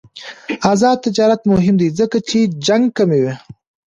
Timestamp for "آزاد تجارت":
0.71-1.41